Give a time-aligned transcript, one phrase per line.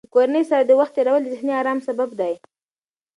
[0.05, 2.33] د کورنۍ سره د وخت تېرول د ذهني ارام سبب دی.